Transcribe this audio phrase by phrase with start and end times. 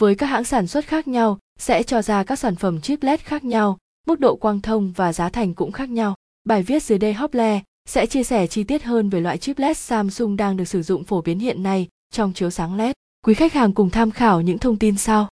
[0.00, 3.20] với các hãng sản xuất khác nhau sẽ cho ra các sản phẩm chip LED
[3.20, 6.14] khác nhau, mức độ quang thông và giá thành cũng khác nhau.
[6.44, 9.76] Bài viết dưới đây Hople sẽ chia sẻ chi tiết hơn về loại chip LED
[9.76, 12.92] Samsung đang được sử dụng phổ biến hiện nay trong chiếu sáng LED.
[13.24, 15.28] Quý khách hàng cùng tham khảo những thông tin sau.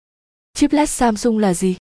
[0.54, 1.76] Chip LED Samsung là gì?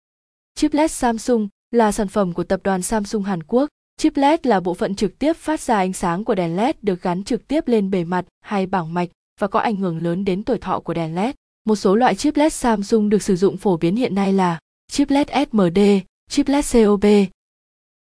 [0.55, 3.69] Chip LED Samsung là sản phẩm của tập đoàn Samsung Hàn Quốc.
[3.97, 7.03] Chip LED là bộ phận trực tiếp phát ra ánh sáng của đèn LED được
[7.03, 9.09] gắn trực tiếp lên bề mặt hay bảng mạch
[9.41, 11.35] và có ảnh hưởng lớn đến tuổi thọ của đèn LED.
[11.69, 14.59] Một số loại chip LED Samsung được sử dụng phổ biến hiện nay là
[14.91, 15.79] chip LED SMD,
[16.31, 17.05] chip LED COB.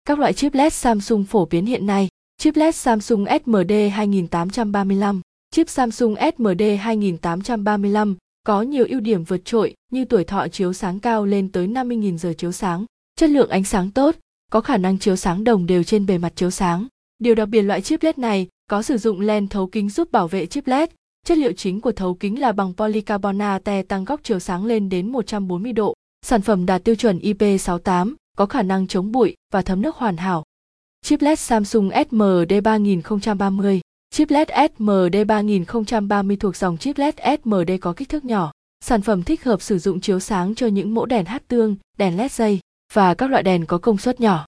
[0.05, 2.09] Các loại chip LED Samsung phổ biến hiện nay,
[2.39, 9.75] chip LED Samsung SMD 2835, chip Samsung SMD 2835 có nhiều ưu điểm vượt trội
[9.93, 12.85] như tuổi thọ chiếu sáng cao lên tới 50.000 giờ chiếu sáng,
[13.17, 14.15] chất lượng ánh sáng tốt,
[14.53, 16.87] có khả năng chiếu sáng đồng đều trên bề mặt chiếu sáng.
[17.19, 20.29] Điều đặc biệt loại chip LED này có sử dụng len thấu kính giúp bảo
[20.29, 20.91] vệ chip LED.
[21.25, 25.13] Chất liệu chính của thấu kính là bằng polycarbonate tăng góc chiếu sáng lên đến
[25.13, 25.95] 140 độ.
[26.23, 30.17] Sản phẩm đạt tiêu chuẩn IP68, có khả năng chống bụi và thấm nước hoàn
[30.17, 30.45] hảo.
[31.03, 33.81] Chip LED Samsung SMD 3030
[34.11, 38.53] Chip LED SMD 3030 thuộc dòng chip LED SMD có kích thước nhỏ.
[38.85, 42.17] Sản phẩm thích hợp sử dụng chiếu sáng cho những mẫu đèn hát tương, đèn
[42.17, 42.61] LED dây
[42.93, 44.47] và các loại đèn có công suất nhỏ.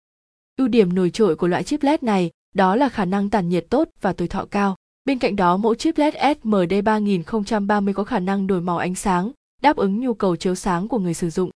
[0.57, 3.67] Ưu điểm nổi trội của loại chip LED này đó là khả năng tản nhiệt
[3.71, 4.77] tốt và tuổi thọ cao.
[5.07, 9.33] Bên cạnh đó, mẫu chip LED SMD 3030 có khả năng đổi màu ánh sáng,
[9.63, 11.51] đáp ứng nhu cầu chiếu sáng của người sử dụng.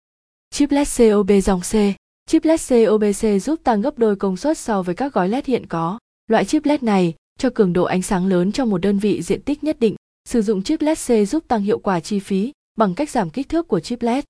[0.52, 1.73] Chip LED COB dòng C
[2.30, 5.66] Chip LED COBC giúp tăng gấp đôi công suất so với các gói LED hiện
[5.66, 6.00] có.
[6.28, 9.42] Loại chip LED này cho cường độ ánh sáng lớn trong một đơn vị diện
[9.42, 9.95] tích nhất định.
[10.30, 13.50] Sử dụng chip LED C giúp tăng hiệu quả chi phí bằng cách giảm kích
[13.50, 14.23] thước của chip LED.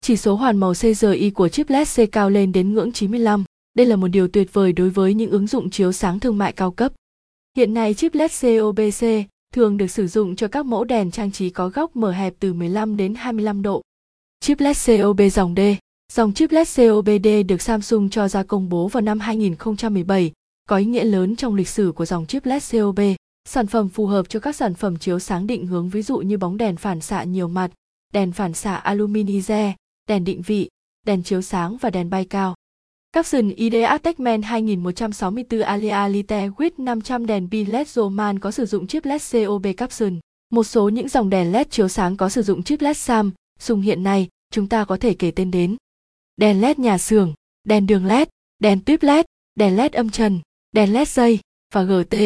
[0.00, 3.44] Chỉ số hoàn màu CGI của chip LED C cao lên đến ngưỡng 95.
[3.74, 6.52] Đây là một điều tuyệt vời đối với những ứng dụng chiếu sáng thương mại
[6.52, 6.92] cao cấp.
[7.58, 9.06] Hiện nay chip LED COBC
[9.52, 12.52] thường được sử dụng cho các mẫu đèn trang trí có góc mở hẹp từ
[12.52, 13.82] 15 đến 25 độ.
[14.40, 15.60] Chip LED COB dòng D
[16.12, 20.32] Dòng chip LED COBD được Samsung cho ra công bố vào năm 2017,
[20.68, 23.00] có ý nghĩa lớn trong lịch sử của dòng chip LED COB.
[23.48, 26.38] Sản phẩm phù hợp cho các sản phẩm chiếu sáng định hướng ví dụ như
[26.38, 27.70] bóng đèn phản xạ nhiều mặt,
[28.12, 29.72] đèn phản xạ aluminize,
[30.08, 30.68] đèn định vị,
[31.06, 32.54] đèn chiếu sáng và đèn bay cao.
[33.14, 38.86] Capson ID Attachment 2164 Alia Lite with 500 đèn pin LED Roman có sử dụng
[38.86, 40.18] chip LED COB Capson.
[40.50, 43.80] Một số những dòng đèn LED chiếu sáng có sử dụng chip LED SAM, dùng
[43.80, 45.76] hiện nay, chúng ta có thể kể tên đến.
[46.36, 50.40] Đèn LED nhà xưởng, đèn đường LED, đèn tuyếp LED, đèn LED âm trần,
[50.72, 51.38] đèn LED dây
[51.74, 52.16] và GT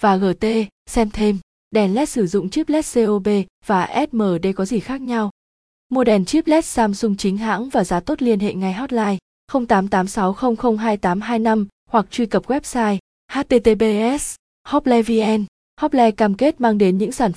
[0.00, 0.46] và GT,
[0.86, 1.38] xem thêm.
[1.70, 3.28] Đèn LED sử dụng chip LED COB
[3.66, 5.30] và SMD có gì khác nhau?
[5.88, 9.18] Mua đèn chip LED Samsung chính hãng và giá tốt liên hệ ngay hotline
[9.52, 12.98] 0886002825 hoặc truy cập website
[13.32, 14.34] https
[14.68, 15.44] hople vn
[15.80, 17.32] hople cam kết mang đến những sản